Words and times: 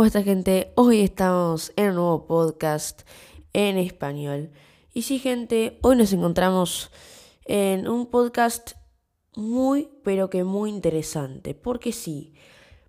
está 0.00 0.22
gente? 0.22 0.72
Hoy 0.74 1.00
estamos 1.00 1.72
en 1.76 1.90
un 1.90 1.94
nuevo 1.96 2.26
podcast 2.26 3.02
en 3.52 3.76
español. 3.76 4.50
Y 4.92 5.02
sí 5.02 5.18
gente, 5.20 5.78
hoy 5.82 5.96
nos 5.96 6.12
encontramos 6.14 6.90
en 7.44 7.86
un 7.86 8.06
podcast 8.06 8.72
muy, 9.36 9.90
pero 10.02 10.28
que 10.28 10.44
muy 10.44 10.70
interesante. 10.70 11.54
Porque 11.54 11.92
sí, 11.92 12.32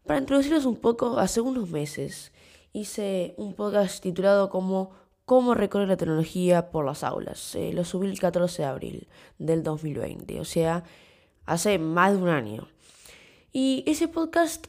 para 0.07 0.21
introducirnos 0.21 0.65
un 0.65 0.77
poco, 0.77 1.19
hace 1.19 1.41
unos 1.41 1.69
meses 1.69 2.31
hice 2.71 3.35
un 3.37 3.53
podcast 3.53 4.01
titulado 4.01 4.49
como 4.49 4.91
Cómo 5.25 5.53
recorrer 5.53 5.89
la 5.89 5.97
tecnología 5.97 6.71
por 6.71 6.85
las 6.85 7.03
aulas. 7.03 7.53
Eh, 7.55 7.73
lo 7.73 7.83
subí 7.83 8.07
el 8.07 8.19
14 8.19 8.61
de 8.61 8.67
abril 8.67 9.07
del 9.37 9.61
2020, 9.61 10.39
o 10.39 10.45
sea, 10.45 10.83
hace 11.45 11.77
más 11.77 12.13
de 12.13 12.23
un 12.23 12.29
año. 12.29 12.67
Y 13.51 13.83
ese 13.85 14.07
podcast 14.07 14.67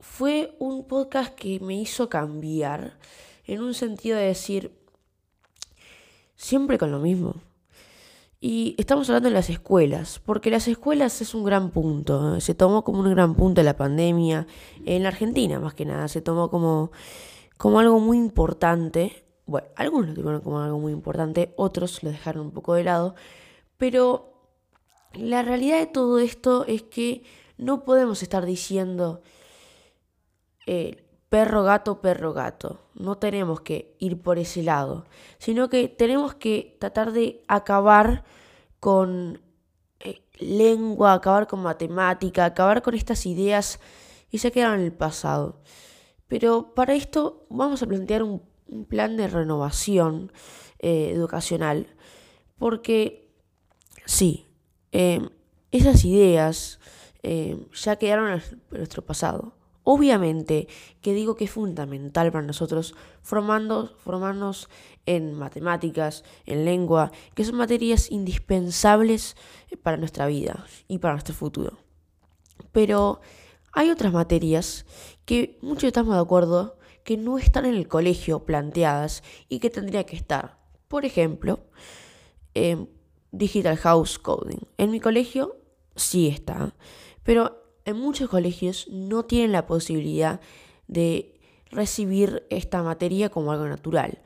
fue 0.00 0.54
un 0.58 0.86
podcast 0.86 1.34
que 1.34 1.60
me 1.60 1.74
hizo 1.74 2.08
cambiar 2.08 2.98
en 3.44 3.62
un 3.62 3.74
sentido 3.74 4.16
de 4.16 4.26
decir, 4.26 4.72
siempre 6.36 6.78
con 6.78 6.90
lo 6.92 7.00
mismo. 7.00 7.34
Y 8.40 8.76
estamos 8.78 9.08
hablando 9.08 9.30
de 9.30 9.34
las 9.34 9.50
escuelas, 9.50 10.20
porque 10.24 10.50
las 10.50 10.68
escuelas 10.68 11.20
es 11.20 11.34
un 11.34 11.42
gran 11.42 11.70
punto, 11.70 12.40
se 12.40 12.54
tomó 12.54 12.84
como 12.84 13.00
un 13.00 13.10
gran 13.10 13.34
punto 13.34 13.60
la 13.64 13.76
pandemia, 13.76 14.46
en 14.84 15.02
la 15.02 15.08
Argentina 15.08 15.58
más 15.58 15.74
que 15.74 15.84
nada, 15.84 16.06
se 16.06 16.20
tomó 16.20 16.48
como, 16.48 16.92
como 17.56 17.80
algo 17.80 17.98
muy 17.98 18.16
importante, 18.16 19.24
bueno, 19.44 19.66
algunos 19.74 20.10
lo 20.10 20.14
tuvieron 20.14 20.40
como 20.42 20.60
algo 20.60 20.78
muy 20.78 20.92
importante, 20.92 21.52
otros 21.56 22.04
lo 22.04 22.10
dejaron 22.10 22.46
un 22.46 22.52
poco 22.52 22.74
de 22.74 22.84
lado, 22.84 23.16
pero 23.76 24.52
la 25.14 25.42
realidad 25.42 25.80
de 25.80 25.86
todo 25.86 26.20
esto 26.20 26.64
es 26.66 26.82
que 26.82 27.24
no 27.56 27.84
podemos 27.84 28.22
estar 28.22 28.46
diciendo 28.46 29.20
eh, 30.70 31.02
perro 31.30 31.62
gato, 31.62 32.02
perro 32.02 32.34
gato. 32.34 32.90
No 32.94 33.16
tenemos 33.16 33.62
que 33.62 33.96
ir 33.98 34.20
por 34.20 34.38
ese 34.38 34.62
lado, 34.62 35.06
sino 35.38 35.70
que 35.70 35.88
tenemos 35.88 36.34
que 36.34 36.76
tratar 36.78 37.12
de 37.12 37.42
acabar 37.48 38.24
con 38.78 39.40
eh, 40.00 40.20
lengua, 40.38 41.14
acabar 41.14 41.46
con 41.46 41.60
matemática, 41.62 42.44
acabar 42.44 42.82
con 42.82 42.94
estas 42.94 43.24
ideas 43.24 43.80
y 44.30 44.38
se 44.38 44.52
quedan 44.52 44.80
en 44.80 44.84
el 44.84 44.92
pasado. 44.92 45.62
Pero 46.26 46.74
para 46.74 46.92
esto 46.94 47.46
vamos 47.48 47.82
a 47.82 47.86
plantear 47.86 48.22
un, 48.22 48.42
plan 48.88 49.16
de 49.16 49.28
renovación 49.28 50.30
eh, 50.80 51.12
educacional, 51.14 51.86
porque 52.58 53.32
sí, 54.04 54.46
esas 55.70 56.04
ideas 56.04 56.78
ya 57.22 57.96
quedaron 57.96 58.28
en 58.32 58.42
nuestro 58.70 59.02
pasado. 59.02 59.57
Obviamente 59.90 60.68
que 61.00 61.14
digo 61.14 61.34
que 61.34 61.44
es 61.44 61.50
fundamental 61.50 62.30
para 62.30 62.44
nosotros 62.44 62.94
formarnos 63.22 64.68
en 65.06 65.32
matemáticas, 65.32 66.24
en 66.44 66.66
lengua, 66.66 67.10
que 67.34 67.42
son 67.42 67.54
materias 67.54 68.10
indispensables 68.10 69.34
para 69.82 69.96
nuestra 69.96 70.26
vida 70.26 70.66
y 70.88 70.98
para 70.98 71.14
nuestro 71.14 71.34
futuro. 71.34 71.78
Pero 72.70 73.22
hay 73.72 73.88
otras 73.88 74.12
materias 74.12 74.84
que 75.24 75.58
muchos 75.62 75.84
estamos 75.84 76.14
de 76.16 76.20
acuerdo 76.20 76.76
que 77.02 77.16
no 77.16 77.38
están 77.38 77.64
en 77.64 77.74
el 77.74 77.88
colegio 77.88 78.44
planteadas 78.44 79.22
y 79.48 79.58
que 79.58 79.70
tendría 79.70 80.04
que 80.04 80.16
estar. 80.16 80.58
Por 80.88 81.06
ejemplo, 81.06 81.60
Digital 83.32 83.78
House 83.78 84.18
Coding. 84.18 84.66
En 84.76 84.90
mi 84.90 85.00
colegio 85.00 85.56
sí 85.96 86.28
está, 86.28 86.74
pero 87.22 87.57
en 87.88 87.98
muchos 87.98 88.28
colegios 88.28 88.86
no 88.88 89.24
tienen 89.24 89.52
la 89.52 89.66
posibilidad 89.66 90.40
de 90.88 91.40
recibir 91.70 92.46
esta 92.50 92.82
materia 92.82 93.30
como 93.30 93.50
algo 93.50 93.66
natural. 93.66 94.18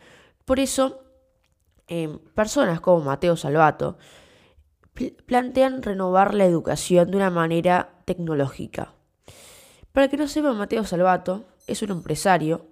Por 0.44 0.58
eso, 0.58 1.04
em, 1.86 2.18
personas 2.34 2.80
como 2.80 3.04
Mateo 3.04 3.36
Salvato 3.36 3.98
plantean 5.26 5.82
renovar 5.82 6.34
la 6.34 6.44
educación 6.44 7.10
de 7.10 7.16
una 7.16 7.30
manera 7.30 8.02
tecnológica. 8.04 8.94
Para 9.92 10.08
que 10.08 10.16
no 10.16 10.26
sepa, 10.26 10.52
Mateo 10.52 10.84
Salvato 10.84 11.44
es 11.68 11.82
un 11.82 11.92
empresario 11.92 12.66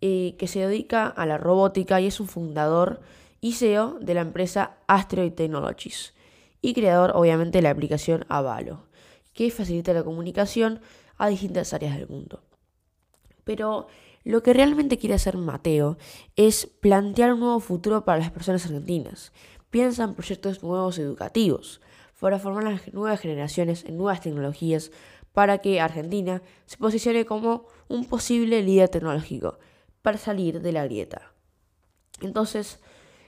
eh, 0.00 0.34
que 0.36 0.48
se 0.48 0.66
dedica 0.66 1.06
a 1.06 1.26
la 1.26 1.38
robótica 1.38 2.00
y 2.00 2.06
es 2.06 2.18
un 2.18 2.26
fundador 2.26 3.00
y 3.40 3.52
CEO 3.52 3.98
de 4.00 4.14
la 4.14 4.22
empresa 4.22 4.78
Asteroid 4.88 5.32
Technologies 5.32 6.12
y 6.60 6.74
creador 6.74 7.12
obviamente 7.14 7.58
de 7.58 7.62
la 7.62 7.70
aplicación 7.70 8.26
Avalo 8.28 8.93
que 9.34 9.50
facilita 9.50 9.92
la 9.92 10.04
comunicación 10.04 10.80
a 11.18 11.28
distintas 11.28 11.74
áreas 11.74 11.96
del 11.96 12.08
mundo. 12.08 12.42
Pero 13.44 13.88
lo 14.24 14.42
que 14.42 14.54
realmente 14.54 14.96
quiere 14.96 15.14
hacer 15.14 15.36
Mateo 15.36 15.98
es 16.34 16.66
plantear 16.66 17.34
un 17.34 17.40
nuevo 17.40 17.60
futuro 17.60 18.04
para 18.04 18.18
las 18.18 18.30
personas 18.30 18.64
argentinas. 18.64 19.32
Piensa 19.68 20.04
en 20.04 20.14
proyectos 20.14 20.62
nuevos 20.62 20.98
educativos 20.98 21.80
para 22.18 22.38
formar 22.38 22.64
las 22.64 22.94
nuevas 22.94 23.20
generaciones 23.20 23.84
en 23.84 23.98
nuevas 23.98 24.22
tecnologías 24.22 24.90
para 25.34 25.58
que 25.58 25.78
Argentina 25.78 26.40
se 26.64 26.78
posicione 26.78 27.26
como 27.26 27.66
un 27.88 28.06
posible 28.06 28.62
líder 28.62 28.88
tecnológico 28.88 29.58
para 30.00 30.16
salir 30.16 30.62
de 30.62 30.72
la 30.72 30.84
grieta. 30.84 31.34
Entonces, 32.22 32.80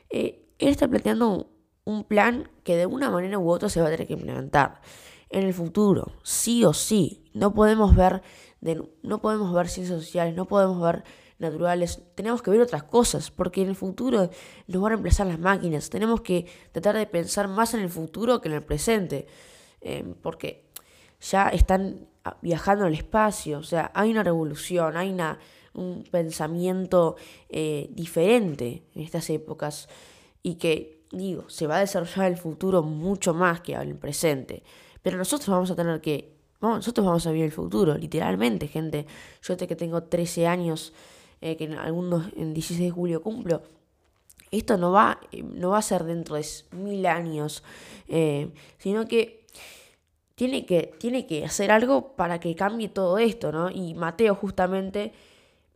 eh, 0.08 0.48
él 0.58 0.68
está 0.68 0.88
planteando 0.88 1.50
un 1.84 2.04
plan 2.04 2.48
que 2.64 2.76
de 2.76 2.86
una 2.86 3.10
manera 3.10 3.38
u 3.38 3.50
otra 3.50 3.68
se 3.68 3.82
va 3.82 3.88
a 3.88 3.90
tener 3.90 4.06
que 4.06 4.14
implementar 4.14 4.80
en 5.30 5.44
el 5.44 5.54
futuro, 5.54 6.12
sí 6.22 6.64
o 6.64 6.72
sí. 6.72 7.24
No 7.34 7.52
podemos 7.52 7.94
ver, 7.94 8.22
no 9.02 9.20
podemos 9.20 9.52
ver 9.52 9.68
ciencias 9.68 10.00
sociales, 10.00 10.34
no 10.34 10.46
podemos 10.46 10.80
ver 10.80 11.04
naturales, 11.38 12.02
tenemos 12.14 12.42
que 12.42 12.50
ver 12.50 12.60
otras 12.60 12.84
cosas, 12.84 13.30
porque 13.30 13.62
en 13.62 13.68
el 13.68 13.76
futuro 13.76 14.30
nos 14.66 14.82
van 14.82 14.92
a 14.92 14.94
reemplazar 14.94 15.26
las 15.26 15.38
máquinas, 15.38 15.90
tenemos 15.90 16.22
que 16.22 16.46
tratar 16.72 16.96
de 16.96 17.06
pensar 17.06 17.48
más 17.48 17.74
en 17.74 17.80
el 17.80 17.90
futuro 17.90 18.40
que 18.40 18.48
en 18.48 18.54
el 18.54 18.62
presente, 18.62 19.26
eh, 19.82 20.14
porque 20.22 20.70
ya 21.20 21.48
están 21.48 22.08
viajando 22.40 22.86
al 22.86 22.94
espacio, 22.94 23.58
o 23.58 23.62
sea, 23.62 23.90
hay 23.94 24.10
una 24.10 24.22
revolución, 24.22 24.96
hay 24.96 25.10
una, 25.10 25.38
un 25.74 26.04
pensamiento 26.10 27.16
eh, 27.48 27.88
diferente 27.90 28.84
en 28.94 29.02
estas 29.02 29.28
épocas 29.30 29.88
y 30.42 30.54
que, 30.54 31.04
digo, 31.12 31.48
se 31.48 31.66
va 31.66 31.76
a 31.76 31.80
desarrollar 31.80 32.30
el 32.30 32.38
futuro 32.38 32.82
mucho 32.82 33.34
más 33.34 33.60
que 33.60 33.74
en 33.74 33.82
el 33.82 33.96
presente. 33.96 34.62
Pero 35.06 35.18
nosotros 35.18 35.48
vamos 35.50 35.70
a 35.70 35.76
tener 35.76 36.00
que, 36.00 36.32
nosotros 36.60 37.06
vamos 37.06 37.24
a 37.28 37.30
vivir 37.30 37.44
el 37.44 37.52
futuro, 37.52 37.96
literalmente, 37.96 38.66
gente. 38.66 39.06
Yo 39.40 39.56
que 39.56 39.76
tengo 39.76 40.02
13 40.02 40.48
años, 40.48 40.92
eh, 41.40 41.56
que 41.56 41.62
en 41.62 41.74
algunos, 41.74 42.32
en 42.34 42.52
16 42.52 42.88
de 42.88 42.90
julio 42.90 43.22
cumplo, 43.22 43.62
esto 44.50 44.76
no 44.76 44.90
va, 44.90 45.20
eh, 45.30 45.44
no 45.44 45.70
va 45.70 45.78
a 45.78 45.82
ser 45.82 46.02
dentro 46.02 46.34
de 46.34 46.44
mil 46.72 47.06
años, 47.06 47.62
eh, 48.08 48.50
sino 48.78 49.06
que 49.06 49.46
tiene, 50.34 50.66
que 50.66 50.92
tiene 50.98 51.24
que 51.24 51.44
hacer 51.44 51.70
algo 51.70 52.16
para 52.16 52.40
que 52.40 52.56
cambie 52.56 52.88
todo 52.88 53.18
esto, 53.18 53.52
¿no? 53.52 53.70
Y 53.70 53.94
Mateo 53.94 54.34
justamente 54.34 55.12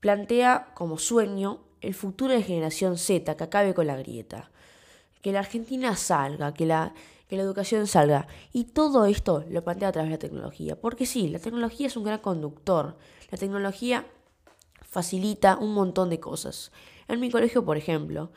plantea 0.00 0.72
como 0.74 0.98
sueño 0.98 1.60
el 1.82 1.94
futuro 1.94 2.34
de 2.34 2.42
generación 2.42 2.98
Z, 2.98 3.36
que 3.36 3.44
acabe 3.44 3.74
con 3.74 3.86
la 3.86 3.96
grieta. 3.96 4.50
Que 5.22 5.30
la 5.30 5.38
Argentina 5.38 5.94
salga, 5.94 6.52
que 6.52 6.66
la, 6.66 6.94
que 7.30 7.36
la 7.36 7.44
educación 7.44 7.86
salga. 7.86 8.26
Y 8.52 8.64
todo 8.64 9.06
esto 9.06 9.44
lo 9.48 9.62
plantea 9.62 9.88
a 9.88 9.92
través 9.92 10.10
de 10.10 10.16
la 10.16 10.18
tecnología. 10.18 10.78
Porque 10.78 11.06
sí, 11.06 11.28
la 11.28 11.38
tecnología 11.38 11.86
es 11.86 11.96
un 11.96 12.02
gran 12.02 12.18
conductor. 12.18 12.98
La 13.30 13.38
tecnología 13.38 14.04
facilita 14.82 15.56
un 15.56 15.72
montón 15.72 16.10
de 16.10 16.18
cosas. 16.18 16.72
En 17.06 17.20
mi 17.20 17.30
colegio, 17.30 17.64
por 17.64 17.76
ejemplo, 17.76 18.32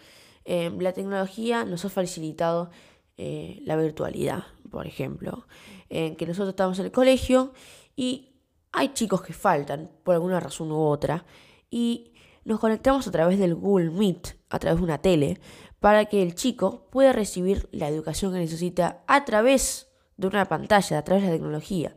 eh, 0.46 0.72
la 0.80 0.94
tecnología 0.94 1.66
nos 1.66 1.84
ha 1.86 1.90
facilitado 1.90 2.70
eh, 3.18 3.62
la 3.66 3.76
virtualidad, 3.78 4.44
por 4.70 4.86
ejemplo. 4.86 5.48
En 5.90 6.16
que 6.16 6.28
nosotros 6.28 6.50
estamos 6.50 6.78
en 6.78 6.86
el 6.86 6.92
colegio 6.92 7.52
y 7.96 8.36
hay 8.72 8.94
chicos 8.94 9.24
que 9.24 9.34
faltan 9.34 9.90
por 10.04 10.14
alguna 10.14 10.40
razón 10.40 10.72
u 10.72 10.80
otra. 10.80 11.26
Y 11.72 12.14
nos 12.46 12.60
conectamos 12.60 13.08
a 13.08 13.12
través 13.12 13.40
del 13.40 13.56
Google 13.56 13.90
Meet, 13.90 14.36
a 14.54 14.60
través 14.60 14.80
de 14.80 14.84
una 14.84 15.00
tele, 15.00 15.40
para 15.80 16.06
que 16.06 16.22
el 16.22 16.36
chico 16.36 16.88
pueda 16.92 17.12
recibir 17.12 17.68
la 17.72 17.90
educación 17.90 18.32
que 18.32 18.40
necesita 18.40 19.04
a 19.08 19.26
través 19.26 19.88
de 20.16 20.28
una 20.28 20.46
pantalla, 20.46 21.00
a 21.00 21.04
través 21.04 21.24
de 21.24 21.30
la 21.30 21.36
tecnología. 21.36 21.96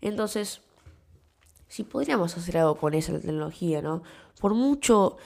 Entonces, 0.00 0.62
si 1.68 1.84
podríamos 1.84 2.36
hacer 2.36 2.58
algo 2.58 2.74
con 2.74 2.92
esa 2.94 3.12
tecnología, 3.20 3.82
¿no? 3.82 4.02
Por 4.40 4.54
mucho 4.54 5.16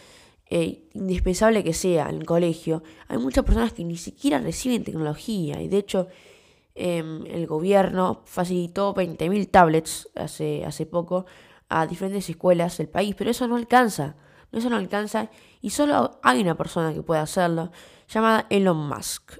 eh, 0.50 0.84
indispensable 0.92 1.64
que 1.64 1.72
sea 1.72 2.10
en 2.10 2.16
el 2.16 2.26
colegio, 2.26 2.82
hay 3.08 3.16
muchas 3.16 3.42
personas 3.42 3.72
que 3.72 3.84
ni 3.84 3.96
siquiera 3.96 4.38
reciben 4.38 4.84
tecnología 4.84 5.62
y 5.62 5.68
de 5.68 5.78
hecho 5.78 6.08
em, 6.74 7.24
el 7.26 7.46
gobierno 7.46 8.20
facilitó 8.26 8.94
20.000 8.94 9.50
tablets 9.50 10.10
hace, 10.14 10.66
hace 10.66 10.84
poco 10.84 11.24
a 11.70 11.86
diferentes 11.86 12.28
escuelas 12.28 12.76
del 12.76 12.90
país, 12.90 13.14
pero 13.16 13.30
eso 13.30 13.48
no 13.48 13.56
alcanza. 13.56 14.16
No 14.52 14.76
alcanza 14.76 15.30
y 15.60 15.70
solo 15.70 16.18
hay 16.22 16.40
una 16.40 16.56
persona 16.56 16.92
que 16.92 17.02
puede 17.02 17.20
hacerlo, 17.20 17.70
llamada 18.08 18.46
Elon 18.50 18.88
Musk. 18.88 19.38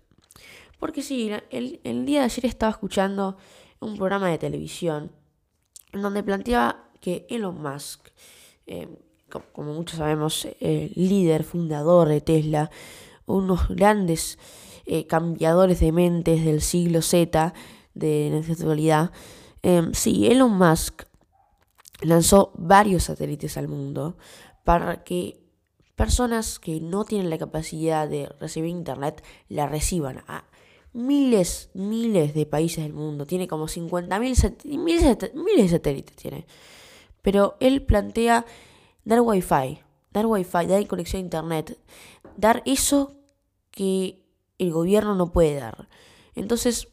Porque 0.78 1.02
sí, 1.02 1.30
el, 1.50 2.06
día 2.06 2.20
de 2.20 2.24
ayer 2.26 2.46
estaba 2.46 2.70
escuchando 2.70 3.36
un 3.80 3.96
programa 3.96 4.28
de 4.28 4.38
televisión 4.38 5.10
en 5.92 6.02
donde 6.02 6.22
planteaba 6.22 6.90
que 7.00 7.26
Elon 7.28 7.60
Musk, 7.60 8.08
eh, 8.66 8.88
como 9.52 9.74
muchos 9.74 9.98
sabemos, 9.98 10.46
el 10.60 10.92
líder, 10.94 11.44
fundador 11.44 12.08
de 12.08 12.20
Tesla, 12.20 12.70
unos 13.26 13.68
grandes 13.68 14.38
eh, 14.86 15.06
cambiadores 15.06 15.80
de 15.80 15.92
mentes 15.92 16.44
del 16.44 16.60
siglo 16.60 17.02
Z 17.02 17.52
de 17.94 18.28
nuestra 18.30 18.54
actualidad. 18.54 19.10
Sí, 19.92 20.26
Elon 20.26 20.56
Musk 20.56 21.02
lanzó 22.02 22.52
varios 22.56 23.04
satélites 23.04 23.56
al 23.56 23.68
mundo 23.68 24.16
para 24.64 25.02
que 25.04 25.40
personas 25.96 26.58
que 26.58 26.80
no 26.80 27.04
tienen 27.04 27.30
la 27.30 27.38
capacidad 27.38 28.08
de 28.08 28.28
recibir 28.40 28.70
internet 28.70 29.22
la 29.48 29.66
reciban 29.66 30.22
a 30.26 30.44
miles, 30.92 31.70
miles 31.74 32.34
de 32.34 32.46
países 32.46 32.84
del 32.84 32.92
mundo. 32.92 33.26
Tiene 33.26 33.46
como 33.46 33.68
50 33.68 34.18
miles, 34.18 34.52
miles 34.64 35.02
de 35.02 35.68
satélites. 35.68 36.16
Tiene. 36.16 36.46
Pero 37.22 37.56
él 37.60 37.82
plantea 37.82 38.46
dar 39.04 39.20
wifi, 39.20 39.80
dar 40.10 40.26
wifi, 40.26 40.66
dar 40.66 40.86
conexión 40.86 41.20
a 41.20 41.24
internet, 41.24 41.78
dar 42.36 42.62
eso 42.64 43.16
que 43.70 44.22
el 44.58 44.72
gobierno 44.72 45.14
no 45.14 45.32
puede 45.32 45.54
dar. 45.54 45.88
Entonces, 46.34 46.88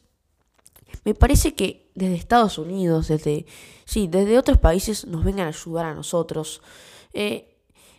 me 1.04 1.14
parece 1.14 1.54
que 1.54 1.90
desde 1.94 2.14
Estados 2.14 2.58
Unidos, 2.58 3.08
desde, 3.08 3.46
sí, 3.84 4.08
desde 4.08 4.38
otros 4.38 4.58
países 4.58 5.06
nos 5.06 5.24
vengan 5.24 5.46
a 5.46 5.50
ayudar 5.50 5.86
a 5.86 5.94
nosotros. 5.94 6.62
Eh, 7.12 7.57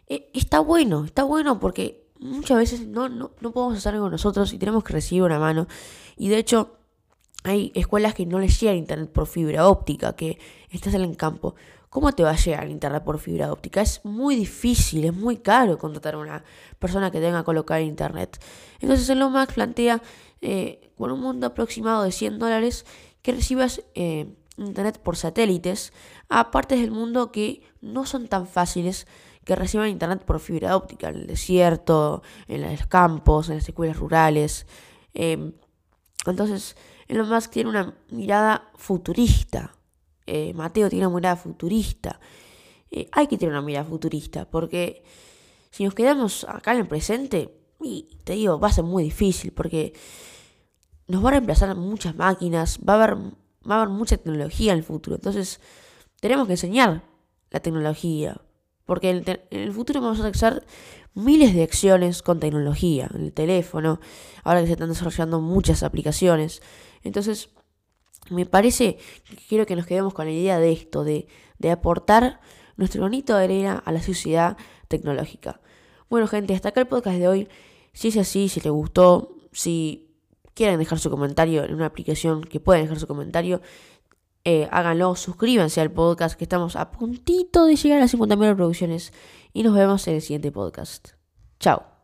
eh, 0.10 0.30
está 0.34 0.60
bueno, 0.60 1.06
está 1.06 1.24
bueno 1.24 1.60
porque 1.60 2.10
muchas 2.20 2.58
veces 2.58 2.88
no, 2.88 3.10
no, 3.10 3.32
no 3.40 3.52
podemos 3.52 3.78
hacer 3.78 3.94
algo 3.94 4.10
nosotros 4.10 4.52
y 4.54 4.58
tenemos 4.58 4.84
que 4.84 4.94
recibir 4.94 5.24
una 5.24 5.40
mano. 5.40 5.68
Y 6.18 6.30
de 6.30 6.38
hecho, 6.38 6.80
hay 7.44 7.72
escuelas 7.76 8.14
que 8.14 8.26
no 8.26 8.40
les 8.40 8.60
llega 8.60 8.74
internet 8.74 9.12
por 9.12 9.28
fibra 9.28 9.68
óptica, 9.68 10.16
que 10.16 10.38
estás 10.70 10.94
en 10.94 11.02
el 11.02 11.16
campo. 11.16 11.56
¿Cómo 11.90 12.12
te 12.12 12.24
va 12.24 12.32
a 12.32 12.36
llegar 12.36 12.70
internet 12.70 13.04
por 13.04 13.18
fibra 13.20 13.52
óptica? 13.52 13.82
Es 13.82 14.02
muy 14.04 14.36
difícil, 14.36 15.06
es 15.06 15.14
muy 15.14 15.38
caro 15.38 15.78
contratar 15.78 16.16
a 16.16 16.18
una 16.20 16.44
persona 16.78 17.10
que 17.10 17.20
tenga 17.20 17.40
que 17.40 17.46
colocar 17.46 17.82
internet. 17.82 18.40
Entonces 18.80 19.10
Elon 19.10 19.32
Musk 19.32 19.54
plantea 19.54 20.02
eh, 20.42 20.92
con 20.98 21.12
un 21.12 21.22
mundo 21.22 21.48
aproximado 21.48 22.04
de 22.04 22.12
100 22.12 22.38
dólares 22.38 22.86
que 23.22 23.32
recibas 23.32 23.82
eh, 23.96 24.36
internet 24.58 25.00
por 25.02 25.16
satélites 25.16 25.94
a 26.28 26.52
partes 26.52 26.80
del 26.80 26.92
mundo 26.92 27.32
que 27.32 27.64
no 27.82 28.06
son 28.06 28.28
tan 28.28 28.46
fáciles 28.46 29.08
que 29.50 29.56
reciban 29.56 29.90
internet 29.90 30.24
por 30.24 30.40
fibra 30.40 30.78
óptica, 30.78 31.10
en 31.10 31.16
el 31.16 31.28
desierto, 31.28 32.22
en 32.48 32.62
los 32.62 32.88
campos, 32.88 33.50
en 33.50 33.56
las 33.56 33.68
escuelas 33.68 33.98
rurales. 33.98 34.68
Eh, 35.14 35.52
entonces, 36.26 36.78
Elon 37.08 37.28
Musk 37.28 37.52
tiene 37.52 37.70
una 37.70 37.96
mirada 38.12 38.70
futurista 38.76 39.74
eh, 40.32 40.54
Mateo 40.54 40.90
tiene 40.90 41.08
una 41.08 41.16
mirada 41.16 41.36
futurista. 41.36 42.20
Eh, 42.92 43.10
hay 43.12 43.26
que 43.26 43.36
tener 43.36 43.52
una 43.52 43.64
mirada 43.64 43.86
futurista, 43.86 44.48
porque 44.48 45.04
si 45.72 45.84
nos 45.84 45.96
quedamos 45.96 46.44
acá 46.48 46.74
en 46.74 46.82
el 46.82 46.88
presente, 46.88 47.52
te 48.24 48.34
digo, 48.34 48.60
va 48.60 48.68
a 48.68 48.72
ser 48.72 48.84
muy 48.84 49.02
difícil, 49.04 49.52
porque 49.52 49.94
nos 51.08 51.24
va 51.24 51.30
a 51.30 51.32
reemplazar 51.32 51.76
muchas 51.76 52.16
máquinas, 52.16 52.80
va 52.88 52.94
a 52.94 53.04
haber, 53.04 53.18
va 53.68 53.76
a 53.76 53.82
haber 53.82 53.90
mucha 53.90 54.18
tecnología 54.18 54.74
en 54.74 54.78
el 54.78 54.84
futuro. 54.84 55.16
Entonces, 55.16 55.60
tenemos 56.20 56.46
que 56.46 56.54
enseñar 56.54 57.02
la 57.50 57.60
tecnología, 57.60 58.40
porque 58.90 59.12
en 59.12 59.24
el, 59.52 59.72
futuro 59.72 60.02
vamos 60.02 60.20
a 60.20 60.28
hacer 60.30 60.66
miles 61.14 61.54
de 61.54 61.62
acciones 61.62 62.24
con 62.24 62.40
tecnología, 62.40 63.08
en 63.14 63.26
el 63.26 63.34
teléfono, 63.34 64.00
ahora 64.44 64.62
que 64.62 64.66
se 64.66 64.74
están 64.74 64.90
desarrollando 64.90 65.40
muchas 65.40 65.84
aplicaciones. 65.84 66.64
Entonces, 67.04 67.52
me 68.32 68.48
parece 68.48 68.98
que 69.26 69.36
quiero 69.48 69.68
que 69.68 69.76
nos 69.76 69.86
quedemos 69.86 70.16
con 70.16 70.26
la 70.26 70.32
idea 70.32 70.58
de 70.58 70.72
esto, 70.72 71.04
de, 71.04 71.28
aportar 71.72 72.42
nuestro 72.78 73.04
bonito 73.04 73.38
de 73.38 73.44
arena 73.44 73.84
a 73.86 73.92
la 73.92 74.02
sociedad 74.02 74.58
tecnológica. 74.88 75.62
Bueno, 76.10 76.26
gente, 76.26 76.56
hasta 76.56 76.70
acá 76.70 76.82
el 76.82 76.88
podcast 76.88 77.20
de 77.20 77.28
hoy. 77.28 77.48
Si 77.94 78.08
es 78.08 78.18
así, 78.18 78.50
si 78.50 78.60
les 78.60 78.72
gustó, 78.72 79.38
si 79.52 80.16
quieren 80.56 80.80
dejar 80.80 80.98
su 80.98 81.12
comentario 81.12 81.64
en 81.64 81.76
una 81.76 81.86
aplicación 81.86 82.42
que 82.44 82.60
pueden 82.60 82.86
dejar 82.86 83.00
su 83.00 83.06
comentario, 83.06 83.62
eh, 84.46 84.68
háganlo, 84.72 85.16
suscríbanse 85.16 85.82
al 85.82 85.92
podcast 85.92 86.38
que 86.38 86.46
estamos 86.46 86.76
a 86.76 86.92
puntito 86.92 87.66
de 87.66 87.76
llegar 87.76 88.02
a 88.02 88.08
50.000 88.08 88.40
reproducciones 88.40 89.14
y 89.54 89.64
nos 89.64 89.76
vemos 89.76 90.08
en 90.08 90.16
el 90.16 90.22
siguiente 90.22 90.52
podcast. 90.52 91.10
Chao. 91.60 91.99